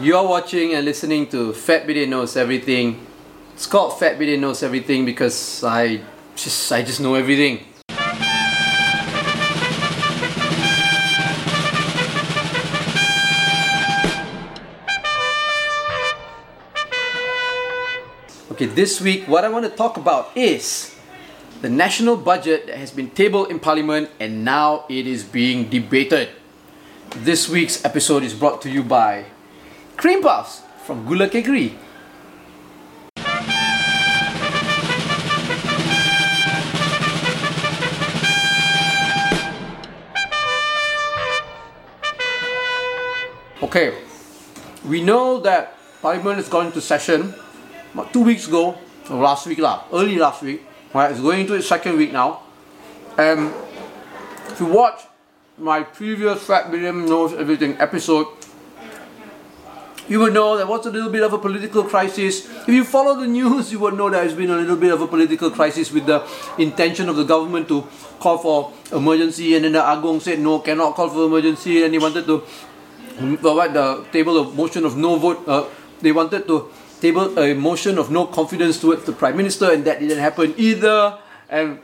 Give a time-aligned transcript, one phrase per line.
[0.00, 3.06] You're watching and listening to Fat Bidin Knows Everything.
[3.52, 6.00] It's called Fat Bidin Knows Everything because I
[6.34, 7.60] just I just know everything.
[18.52, 20.96] Okay, this week what I want to talk about is
[21.60, 26.30] the national budget that has been tabled in Parliament and now it is being debated.
[27.14, 29.26] This week's episode is brought to you by
[30.02, 31.78] Cream Puffs from Gula Kekri.
[43.62, 43.94] Okay,
[44.84, 47.32] we know that Parliament has going to session
[48.12, 48.76] two weeks ago,
[49.08, 50.66] last week, lah, early last week.
[50.92, 52.42] Right, it's going into its second week now.
[53.16, 53.54] And
[54.50, 55.06] if you watch
[55.56, 58.26] my previous Fat Bidin Knows Everything episode,
[60.08, 62.46] you would know there was a little bit of a political crisis.
[62.62, 65.00] If you follow the news, you would know there has been a little bit of
[65.00, 66.26] a political crisis with the
[66.58, 67.86] intention of the government to
[68.18, 71.98] call for emergency, and then the Agong said no, cannot call for emergency, and he
[71.98, 72.42] wanted to
[73.40, 75.46] provide the table of motion of no vote.
[75.46, 75.66] Uh,
[76.00, 79.98] they wanted to table a motion of no confidence towards the prime minister, and that
[79.98, 81.18] didn't happen either.
[81.48, 81.80] And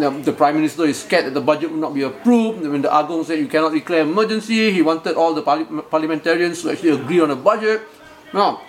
[0.00, 2.66] know, the prime minister is scared that the budget will not be approved.
[2.66, 6.70] When the Agong said you cannot declare emergency, he wanted all the parli- parliamentarians to
[6.70, 7.82] actually agree on a budget.
[8.32, 8.60] Now,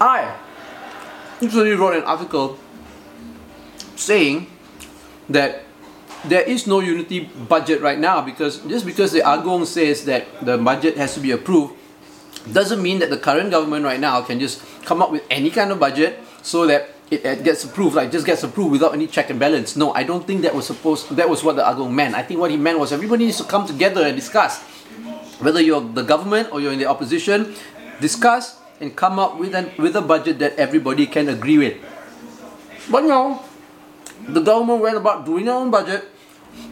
[0.00, 0.36] I
[1.40, 2.58] recently wrote an article
[3.96, 4.46] saying
[5.28, 5.64] that
[6.24, 10.58] there is no unity budget right now because just because the Agong says that the
[10.58, 11.74] budget has to be approved
[12.52, 15.70] doesn't mean that the current government right now can just come up with any kind
[15.70, 19.30] of budget so that it, it gets approved, like just gets approved without any check
[19.30, 19.76] and balance.
[19.76, 22.14] No, I don't think that was supposed that was what the ah Agong meant.
[22.14, 24.62] I think what he meant was everybody needs to come together and discuss.
[25.42, 27.54] Whether you're the government or you're in the opposition,
[28.00, 31.76] discuss and come up with an with a budget that everybody can agree with.
[32.90, 33.42] But no,
[34.28, 36.06] the government went about doing their own budget.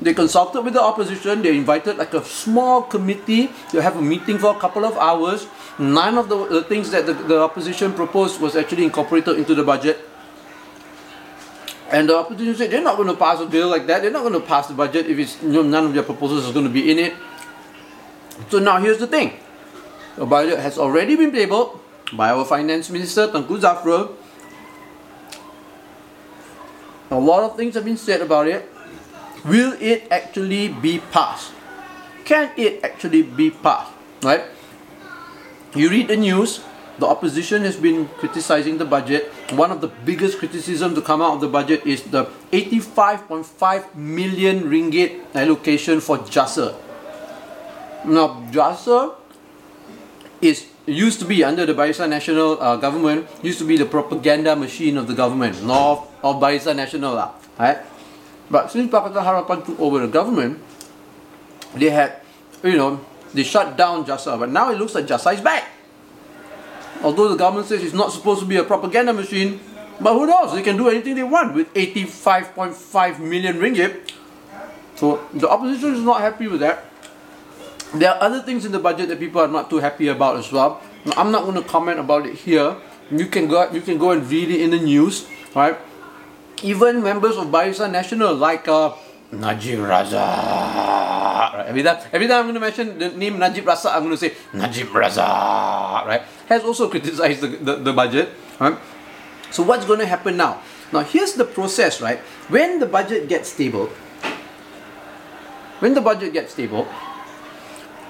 [0.02, 1.42] They consulted with the opposition.
[1.42, 5.46] They invited like a small committee to have a meeting for a couple of hours.
[5.78, 9.62] None of the, the things that the, the opposition proposed was actually incorporated into the
[9.62, 10.07] budget.
[11.88, 14.02] And the opposition said they're not going to pass a bill like that.
[14.02, 16.44] They're not going to pass the budget if it's you know, none of their proposals
[16.44, 17.14] is going to be in it.
[18.50, 19.40] So now here's the thing:
[20.16, 21.80] the budget has already been tabled
[22.12, 24.14] by our finance minister Tengku Zafrul.
[27.10, 28.68] A lot of things have been said about it.
[29.44, 31.52] Will it actually be passed?
[32.26, 33.92] Can it actually be passed?
[34.22, 34.44] Right?
[35.74, 36.60] You read the news,
[36.98, 39.30] the opposition has been criticizing the budget.
[39.54, 44.64] One of the biggest criticisms to come out of the budget is the 85.5 million
[44.66, 46.74] ringgit allocation for JASA.
[48.04, 49.14] Now, JASA
[50.42, 54.56] is used to be under the Barisan Nasional uh, government, used to be the propaganda
[54.56, 57.78] machine of the government, not of Barisan Nasional lah, right?
[58.50, 60.58] But since Pakatan Harapan took over the government,
[61.74, 62.22] they had,
[62.64, 62.98] you know,
[63.34, 64.38] they shut down JASA.
[64.38, 65.77] But now it looks like JASA is back.
[67.02, 69.60] Although the government says it's not supposed to be a propaganda machine,
[70.00, 70.52] but who knows?
[70.52, 74.10] They can do anything they want with 85.5 million ringgit.
[74.96, 76.84] So the opposition is not happy with that.
[77.94, 80.52] There are other things in the budget that people are not too happy about as
[80.52, 80.82] well.
[81.16, 82.76] I'm not going to comment about it here.
[83.10, 85.78] You can go, you can go and read it in the news, right?
[86.62, 88.92] Even members of Barisan Nasional like uh,
[89.32, 91.52] Najib Razak.
[91.54, 91.66] Right?
[91.68, 94.20] Every time, every time I'm going to mention the name Najib Razak, I'm going to
[94.20, 96.06] say Najib Razak.
[96.06, 96.22] Right?
[96.48, 98.30] Has also criticized the, the, the budget.
[98.58, 98.78] Right?
[99.50, 100.62] So what's going to happen now?
[100.92, 102.18] Now here's the process, right?
[102.48, 103.86] When the budget gets stable,
[105.80, 106.88] when the budget gets stable,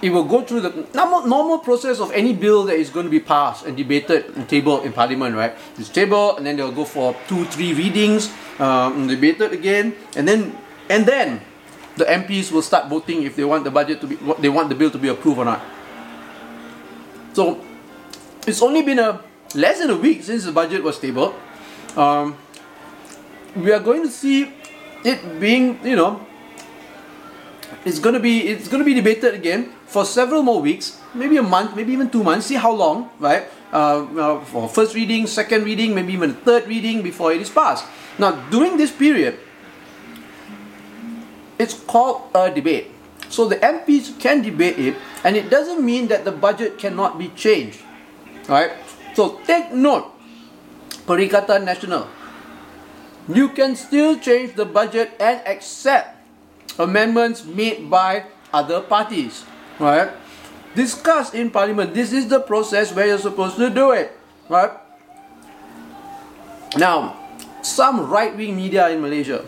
[0.01, 3.11] it will go through the normal, normal process of any bill that is going to
[3.11, 5.55] be passed and debated and tabled in parliament, right?
[5.77, 10.57] It's tabled and then they'll go for two, three readings, um, debated again, and then
[10.89, 11.41] and then
[11.97, 14.69] the MPs will start voting if they want the budget to be what they want
[14.69, 15.61] the bill to be approved or not.
[17.35, 17.61] So
[18.47, 19.21] it's only been a
[19.55, 21.35] less than a week since the budget was tabled.
[21.97, 22.37] Um,
[23.57, 24.53] we are going to see
[25.05, 26.25] it being, you know,
[27.85, 31.77] it's to be it's to be debated again for several more weeks, maybe a month,
[31.77, 32.47] maybe even two months.
[32.47, 33.45] See how long, right?
[33.73, 37.85] Uh, uh, for first reading, second reading, maybe even third reading before it is passed.
[38.19, 39.39] Now, during this period,
[41.59, 42.93] it's called a debate.
[43.29, 47.29] So the MPs can debate it, and it doesn't mean that the budget cannot be
[47.37, 47.83] changed,
[48.49, 48.73] right?
[49.13, 50.09] So take note,
[51.05, 52.09] Perikatan Nasional.
[53.29, 56.17] You can still change the budget and accept
[56.79, 58.25] amendments made by
[58.55, 59.45] other parties,
[59.77, 60.09] right?
[60.79, 61.95] discuss in parliament.
[61.95, 64.15] This is the process where you're supposed to do it,
[64.49, 64.71] right?
[66.77, 67.19] Now,
[67.63, 69.45] some right-wing media in Malaysia,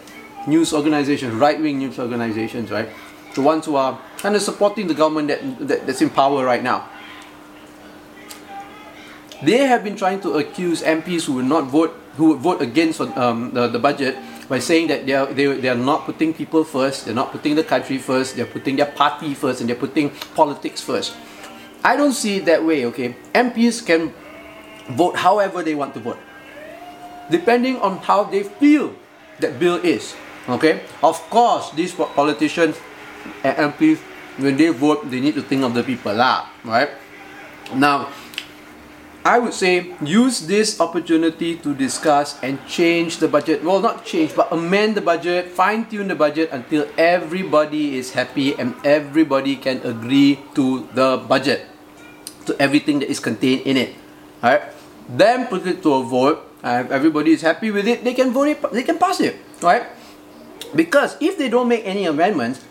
[0.46, 2.88] news organizations, right-wing news organizations, right,
[3.34, 6.62] the ones who are kind of supporting the government that, that that's in power right
[6.62, 6.88] now.
[9.42, 13.00] They have been trying to accuse MPs who will not vote, who would vote against
[13.00, 14.16] um, the, the budget
[14.48, 17.54] by saying that they are, they, they are not putting people first, they're not putting
[17.54, 21.14] the country first, they're putting their party first, and they're putting politics first.
[21.82, 23.16] I don't see it that way, okay?
[23.32, 24.12] MPs can
[24.90, 26.18] vote however they want to vote,
[27.30, 28.94] depending on how they feel
[29.38, 30.14] that bill is,
[30.58, 30.82] okay?
[31.02, 32.76] Of course, these politicians
[33.44, 33.98] and MPs,
[34.38, 36.90] when they vote, they need to think of the people, lah, right?
[37.74, 38.08] Now,
[39.20, 43.60] I would say use this opportunity to discuss and change the budget.
[43.60, 48.56] Well, not change, but amend the budget, fine tune the budget until everybody is happy
[48.56, 51.68] and everybody can agree to the budget,
[52.48, 53.92] to everything that is contained in it.
[54.40, 54.72] Alright?
[55.04, 56.40] Then put it to a vote.
[56.64, 59.36] If everybody is happy with it, they can vote it, they can pass it.
[59.60, 59.84] Right?
[60.74, 62.64] Because if they don't make any amendments,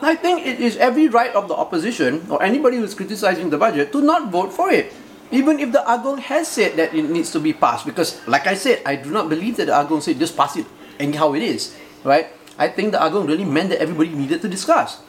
[0.00, 3.58] I think it is every right of the opposition or anybody who is criticizing the
[3.58, 4.92] budget to not vote for it
[5.30, 8.54] even if the Agong has said that it needs to be passed, because like I
[8.54, 10.66] said, I do not believe that the Agong said just pass it
[10.98, 12.28] anyhow it is, right?
[12.56, 15.00] I think the Agong really meant that everybody needed to discuss.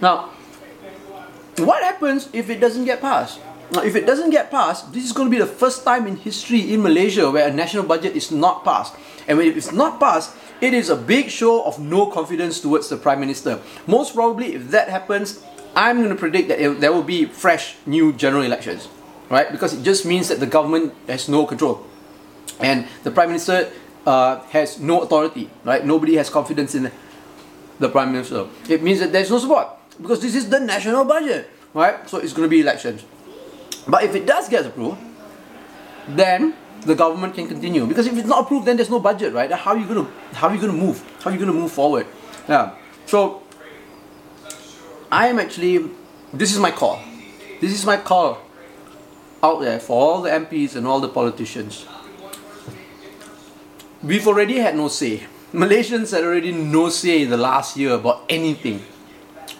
[0.00, 0.30] Now,
[1.58, 3.40] what happens if it doesn't get passed?
[3.72, 6.16] Now, if it doesn't get passed, this is going to be the first time in
[6.16, 8.94] history in Malaysia where a national budget is not passed.
[9.28, 12.96] And when it's not passed, it is a big show of no confidence towards the
[12.96, 13.60] Prime Minister.
[13.86, 15.42] Most probably, if that happens,
[15.74, 18.88] I'm going to predict that it, there will be fresh new general elections
[19.30, 19.50] right?
[19.50, 21.86] Because it just means that the government has no control,
[22.58, 23.70] and the prime minister
[24.04, 25.86] uh, has no authority, right?
[25.86, 26.90] Nobody has confidence in
[27.78, 28.48] the prime minister.
[28.68, 32.06] It means that there's no support because this is the national budget, right?
[32.10, 33.04] So it's going to be elections.
[33.86, 34.98] But if it does get approved,
[36.08, 39.50] then the government can continue because if it's not approved, then there's no budget, right?
[39.50, 41.02] How are you going to how are you going to move?
[41.22, 42.06] How are you going to move forward?
[42.48, 42.74] Yeah.
[43.06, 43.42] So
[45.10, 45.90] I am actually
[46.32, 47.00] this is my call.
[47.60, 48.38] This is my call
[49.42, 51.86] out there for all the MPs and all the politicians.
[54.02, 55.24] We've already had no say.
[55.52, 58.80] Malaysians had already no say in the last year about anything.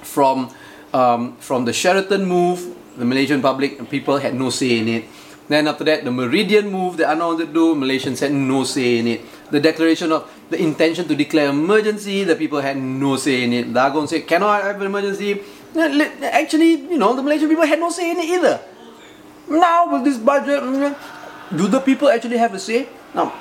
[0.02, 0.50] From
[0.94, 5.04] um, from the Sheraton move, the Malaysian public and people had no say in it.
[5.50, 8.98] Then after that, the Meridien move that Anwar wanted to do, Malaysians had no say
[8.98, 9.20] in it.
[9.50, 13.74] The declaration of the intention to declare emergency, the people had no say in it.
[13.74, 15.42] Dagon said, cannot have an emergency.
[15.74, 18.60] Actually, you know, the Malaysian people had no say in it either.
[19.48, 20.94] Now with this budget, mm,
[21.56, 22.88] do the people actually have a say?
[23.12, 23.34] Now,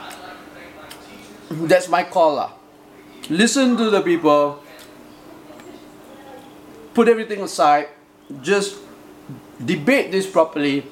[1.52, 2.38] that's my call.
[2.42, 2.54] Lah.
[3.30, 4.64] Listen to the people.
[6.96, 7.90] Put everything aside.
[8.42, 8.78] Just
[9.64, 10.86] debate this properly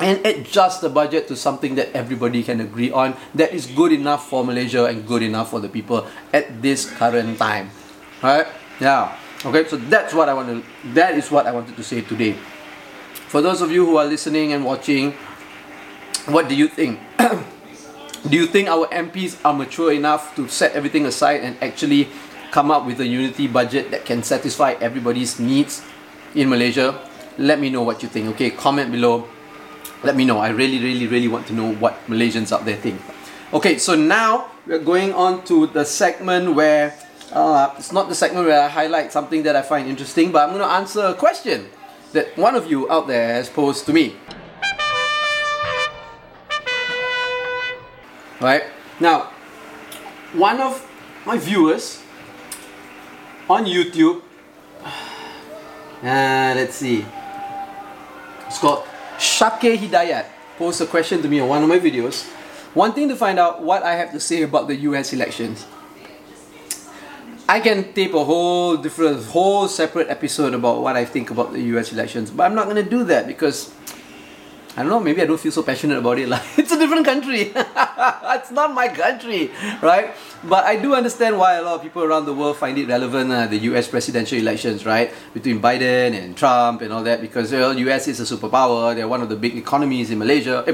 [0.00, 4.28] and adjust the budget to something that everybody can agree on that is good enough
[4.28, 7.70] for Malaysia and good enough for the people at this current time.
[8.22, 8.46] Right?
[8.80, 9.16] Yeah.
[9.44, 12.34] Okay, so that's what I want to that is what I wanted to say today.
[13.30, 15.12] For those of you who are listening and watching,
[16.26, 16.98] what do you think?
[18.28, 22.08] do you think our MPs are mature enough to set everything aside and actually
[22.50, 25.82] come up with a unity budget that can satisfy everybody's needs
[26.34, 26.98] in Malaysia?
[27.38, 28.26] Let me know what you think.
[28.34, 29.28] Okay, comment below.
[30.02, 30.38] Let me know.
[30.38, 33.00] I really, really, really want to know what Malaysians out there think.
[33.52, 36.94] Okay, so now we're going on to the segment where
[37.32, 40.54] uh, it's not the segment where I highlight something that I find interesting, but I'm
[40.54, 41.68] going to answer a question
[42.12, 44.16] that one of you out there has posed to me.
[48.40, 48.64] Right?
[49.00, 49.30] Now,
[50.32, 50.86] one of
[51.26, 52.02] my viewers
[53.50, 54.22] on YouTube,
[54.84, 57.04] uh, let's see,
[58.46, 58.87] it's called
[59.18, 60.26] Shake Hidayat,
[60.58, 62.30] posed a question to me on one of my videos,
[62.74, 65.66] wanting to find out what I have to say about the US elections.
[67.48, 71.60] I can tape a whole different, whole separate episode about what I think about the
[71.74, 73.74] US elections, but I'm not gonna do that because
[74.76, 76.28] I don't know, maybe I don't feel so passionate about it.
[76.28, 77.52] Like it's a different country.
[77.54, 79.50] it's not my country,
[79.82, 80.14] right?
[80.44, 83.32] But I do understand why a lot of people around the world find it relevant,
[83.32, 85.12] uh, the US presidential elections, right?
[85.34, 89.22] Between Biden and Trump and all that, because well, US is a superpower, they're one
[89.22, 90.64] of the big economies in Malaysia.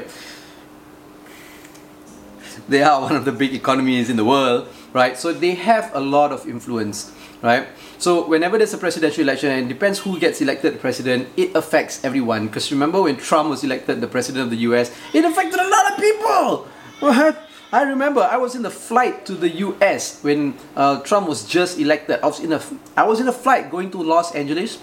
[2.69, 5.19] They are one of the big economies in the world right?
[5.19, 7.13] So they have a lot of influence,
[7.45, 7.69] right?
[8.01, 12.03] So whenever there's a presidential election, and it depends who gets elected president, it affects
[12.03, 12.49] everyone.
[12.49, 15.93] Because remember when Trump was elected the president of the US, it affected a lot
[15.93, 16.67] of people.
[17.01, 17.37] What?
[17.71, 21.79] I remember I was in the flight to the US when uh, Trump was just
[21.79, 22.21] elected.
[22.23, 22.63] I was in a
[22.97, 24.79] I was in a flight going to Los Angeles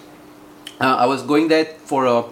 [0.82, 2.25] uh, I was going there for a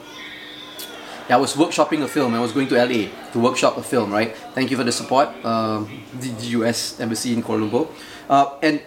[1.30, 2.34] I was workshopping a film.
[2.34, 4.36] I was going to LA to workshop a film, right?
[4.56, 5.86] Thank you for the support, um,
[6.20, 7.88] the US Embassy in Kuala Lumpur.
[8.28, 8.82] Uh, and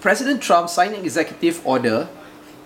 [0.00, 2.08] President Trump signed an executive order,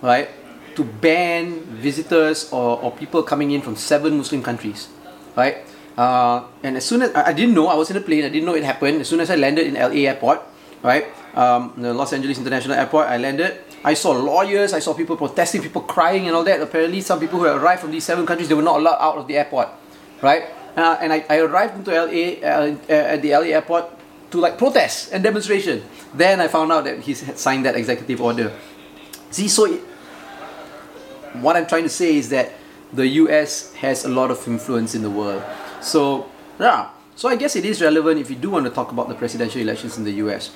[0.01, 0.29] right,
[0.75, 4.89] to ban visitors or, or people coming in from seven Muslim countries,
[5.35, 5.65] right?
[5.97, 8.45] Uh, and as soon as I, didn't know, I was in a plane, I didn't
[8.45, 9.01] know it happened.
[9.01, 10.41] As soon as I landed in LA airport,
[10.81, 13.61] right, um, the Los Angeles International Airport, I landed.
[13.83, 16.61] I saw lawyers, I saw people protesting, people crying and all that.
[16.61, 19.27] Apparently, some people who arrived from these seven countries, they were not allowed out of
[19.27, 19.69] the airport,
[20.21, 20.45] right?
[20.75, 23.85] Uh, and I, I arrived into LA uh, at the LA airport
[24.33, 25.83] to like protest and demonstration.
[26.11, 28.51] Then I found out that he had signed that executive order.
[29.29, 29.79] See, so it,
[31.45, 32.51] what I'm trying to say is that
[32.91, 35.43] the US has a lot of influence in the world.
[35.81, 36.89] So, yeah.
[37.15, 39.61] So I guess it is relevant if you do want to talk about the presidential
[39.61, 40.49] elections in the US.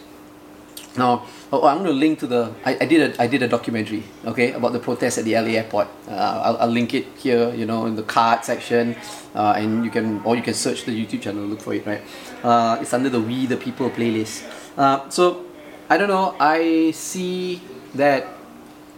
[0.97, 2.51] Now, oh, I'm going to link to the.
[2.65, 5.61] I, I did a I did a documentary, okay, about the protest at the LA
[5.61, 5.87] airport.
[6.07, 8.95] Uh, I'll, I'll link it here, you know, in the card section,
[9.35, 12.01] uh, and you can or you can search the YouTube channel, look for it, right?
[12.43, 14.43] Uh, it's under the We the People playlist.
[14.75, 15.45] Uh, so,
[15.89, 16.35] I don't know.
[16.39, 17.61] I see
[17.93, 18.27] that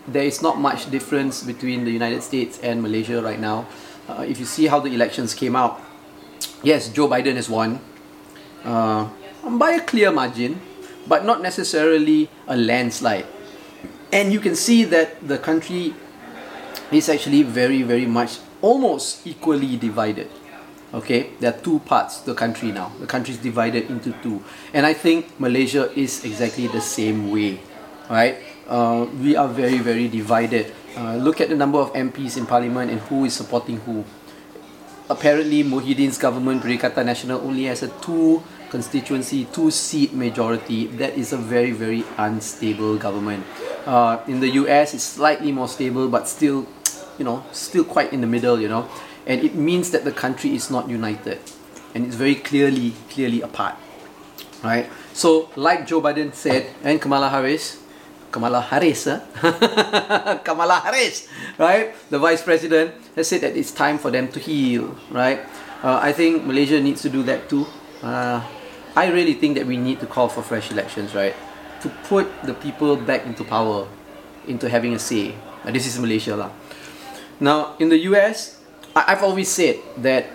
[0.07, 3.67] there is not much difference between the United States and Malaysia right now.
[4.07, 5.81] Uh, if you see how the elections came out,
[6.63, 7.79] yes, Joe Biden has won
[8.63, 9.07] uh,
[9.43, 10.59] by a clear margin
[11.09, 13.25] but not necessarily a landslide.
[14.13, 15.93] And you can see that the country
[16.93, 20.29] is actually very, very much almost equally divided.
[20.93, 22.91] Okay, there are two parts the country now.
[22.99, 24.41] The country is divided into two,
[24.73, 27.61] and I think Malaysia is exactly the same way.
[28.09, 30.73] Right, uh, we are very, very divided.
[30.97, 34.01] Uh, look at the number of MPs in parliament and who is supporting who.
[35.09, 41.33] Apparently, Muhyiddin's government, Perikatan Nasional, only has a two constituency, two seat majority, that is
[41.33, 43.45] a very, very unstable government.
[43.85, 46.67] Uh, in the US, it's slightly more stable, but still,
[47.17, 48.87] you know, still quite in the middle, you know.
[49.25, 51.39] And it means that the country is not united.
[51.93, 53.75] And it's very clearly, clearly apart.
[54.63, 54.89] Right?
[55.13, 57.81] So, like Joe Biden said, and Kamala Harris,
[58.31, 60.37] Kamala Harris, huh?
[60.43, 61.93] Kamala Harris, right?
[62.09, 65.41] The vice president has said that it's time for them to heal, right?
[65.83, 67.65] Uh, I think Malaysia needs to do that too.
[68.01, 68.41] Uh,
[68.95, 71.35] I really think that we need to call for fresh elections, right?
[71.81, 73.87] To put the people back into power,
[74.47, 75.35] into having a say.
[75.63, 76.35] And this is Malaysia.
[76.35, 76.51] Lah.
[77.39, 78.59] Now, in the US,
[78.95, 80.25] I've always said that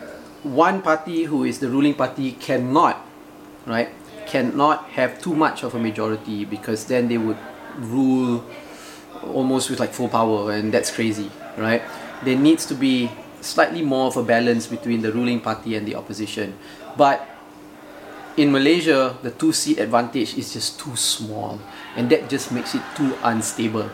[0.43, 3.05] one party who is the ruling party cannot,
[3.67, 3.89] right,
[4.27, 7.39] cannot have too much of a majority because then they would
[7.79, 8.45] rule
[9.25, 11.83] almost with like full power and that's crazy, right?
[12.25, 15.95] There needs to be slightly more of a balance between the ruling party and the
[15.95, 16.57] opposition.
[16.97, 17.27] But
[18.37, 21.61] in Malaysia, the two seat advantage is just too small,
[21.97, 23.89] and that just makes it too unstable.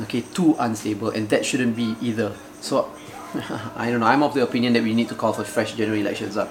[0.00, 2.34] Okay, too unstable, and that shouldn't be either.
[2.60, 2.90] So,
[3.76, 4.10] I don't know.
[4.10, 6.50] I'm of the opinion that we need to call for fresh general elections up.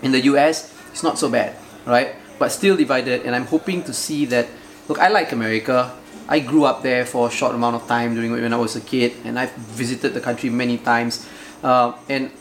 [0.00, 2.16] In the US, it's not so bad, right?
[2.38, 4.48] But still divided, and I'm hoping to see that.
[4.88, 5.92] Look, I like America.
[6.28, 8.80] I grew up there for a short amount of time during when I was a
[8.80, 11.28] kid, and I've visited the country many times.
[11.62, 12.32] Uh, and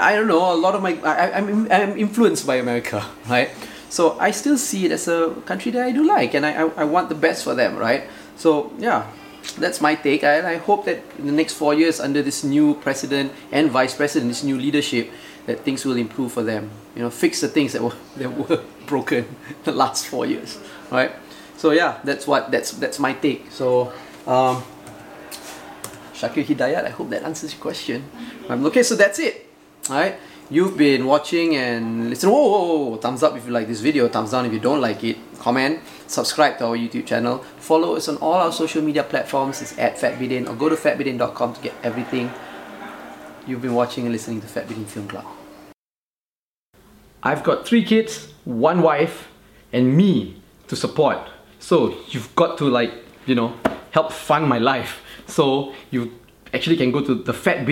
[0.00, 3.50] I don't know, a lot of my, I, I'm, I'm influenced by America, right?
[3.88, 6.70] So I still see it as a country that I do like and I, I,
[6.76, 8.04] I want the best for them, right?
[8.36, 9.10] So yeah,
[9.58, 10.22] that's my take.
[10.22, 13.94] And I hope that in the next four years under this new president and vice
[13.94, 15.10] president, this new leadership,
[15.46, 16.70] that things will improve for them.
[16.94, 20.58] You know, fix the things that were that were broken the last four years,
[20.90, 21.12] right?
[21.56, 23.50] So yeah, that's what that's that's my take.
[23.50, 23.92] So
[24.26, 24.62] um,
[26.14, 28.04] Shakir Hidayat, I hope that answers your question.
[28.48, 29.49] Um, okay, so that's it.
[29.90, 32.30] Alright, you've been watching and listen.
[32.30, 34.80] Whoa, whoa, whoa, thumbs up if you like this video, thumbs down if you don't
[34.80, 35.16] like it.
[35.40, 39.60] Comment, subscribe to our YouTube channel, follow us on all our social media platforms.
[39.60, 42.30] It's at fatbidin or go to fatbidin.com to get everything
[43.48, 45.24] you've been watching and listening to Fat Bidin Film Club.
[47.24, 49.26] I've got three kids, one wife,
[49.72, 51.18] and me to support.
[51.58, 52.92] So you've got to like,
[53.26, 53.54] you know,
[53.90, 55.02] help fund my life.
[55.26, 56.16] So you
[56.54, 57.68] actually can go to the Fat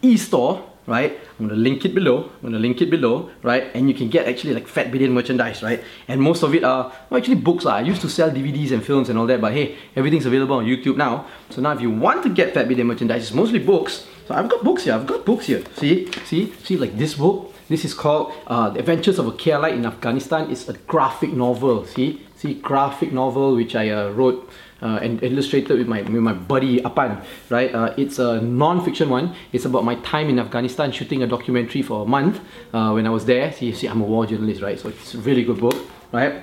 [0.00, 1.20] e-store right?
[1.38, 3.70] I'm gonna link it below, I'm gonna link it below, right?
[3.74, 5.84] And you can get actually like Fat Bidin merchandise, right?
[6.08, 7.64] And most of it are, well, actually books.
[7.64, 7.76] Lah.
[7.76, 10.64] I used to sell DVDs and films and all that, but hey, everything's available on
[10.64, 11.26] YouTube now.
[11.50, 14.06] So now if you want to get Fat Bidin merchandise, it's mostly books.
[14.26, 15.62] So I've got books here, I've got books here.
[15.76, 17.54] See, see, see like this book.
[17.68, 20.50] This is called uh, The Adventures of a KLite in Afghanistan.
[20.50, 22.26] It's a graphic novel, see?
[22.36, 24.48] See, graphic novel which I uh, wrote
[24.82, 27.74] uh, and illustrated with my with my buddy Apan, right?
[27.74, 29.34] Uh, it's a non-fiction one.
[29.52, 32.40] It's about my time in Afghanistan shooting a documentary for a month
[32.72, 33.52] uh, when I was there.
[33.52, 34.78] See, see, I'm a war journalist, right?
[34.78, 35.76] So it's a really good book,
[36.12, 36.42] right?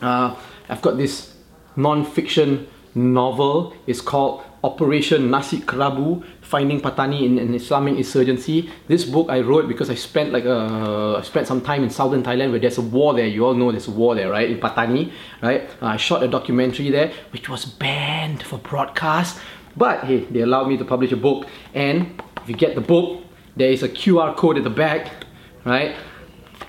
[0.00, 0.34] Uh,
[0.68, 1.34] I've got this
[1.76, 3.74] non-fiction novel.
[3.86, 8.68] It's called Operation Nasi Kerabu, Finding Patani in an Islamic Insurgency.
[8.88, 12.22] This book I wrote because I spent like uh, I spent some time in southern
[12.22, 13.26] Thailand where there's a war there.
[13.26, 14.50] You all know there's a war there, right?
[14.50, 15.12] In Patani,
[15.42, 15.70] right?
[15.80, 19.38] Uh, I shot a documentary there which was banned for broadcast.
[19.76, 21.46] But hey, they allowed me to publish a book.
[21.72, 23.22] And if you get the book,
[23.56, 25.24] there is a QR code at the back,
[25.64, 25.94] right?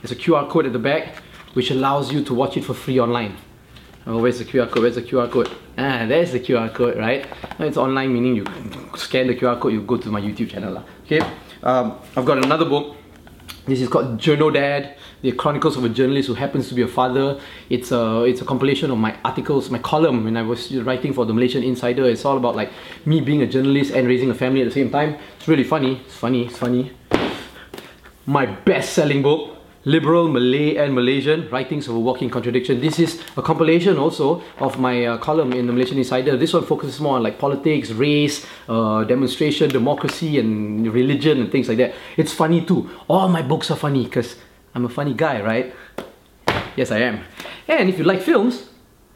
[0.01, 2.99] There's a QR code at the back which allows you to watch it for free
[2.99, 3.35] online.
[4.07, 4.83] Oh, where's the QR code?
[4.83, 5.49] Where's the QR code?
[5.77, 7.25] Ah, there's the QR code, right?
[7.59, 8.45] It's online, meaning you
[8.95, 10.73] scan the QR code, you go to my YouTube channel.
[10.73, 10.83] lah.
[11.05, 11.19] Okay,
[11.63, 12.95] um, I've got another book.
[13.65, 16.87] This is called Journal Dad, The Chronicles of a Journalist Who Happens to Be a
[16.87, 17.39] Father.
[17.69, 21.25] It's a, it's a compilation of my articles, my column when I was writing for
[21.25, 22.05] the Malaysian Insider.
[22.05, 22.71] It's all about like
[23.05, 25.17] me being a journalist and raising a family at the same time.
[25.37, 26.01] It's really funny.
[26.05, 26.47] It's funny.
[26.47, 26.93] It's funny.
[28.25, 32.81] My best-selling book, Liberal Malay and Malaysian Writings of a Walking Contradiction.
[32.81, 36.35] This is a compilation also of my uh, column in the Malaysian Insider.
[36.35, 41.69] This one focuses more on like politics, race, uh, demonstration, democracy, and religion and things
[41.69, 41.95] like that.
[42.17, 42.89] It's funny too.
[43.07, 44.35] All my books are funny because
[44.75, 45.73] I'm a funny guy, right?
[46.75, 47.21] Yes, I am.
[47.67, 48.68] And if you like films,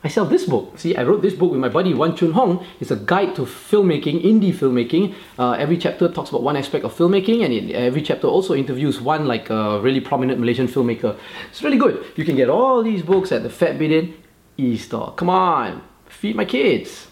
[0.04, 0.78] I sell this book.
[0.78, 2.66] See, I wrote this book with my buddy Wan Chun Hong.
[2.82, 5.16] It's a guide to filmmaking, indie filmmaking.
[5.40, 9.00] Uh, every chapter talks about one aspect of filmmaking, and it, every chapter also interviews
[9.00, 11.18] one like a really prominent Malaysian filmmaker.
[11.50, 12.06] It's really good.
[12.18, 14.14] You can get all these books at the Fat Bidin
[14.58, 15.14] e-store.
[15.16, 17.08] Come on, feed my kids.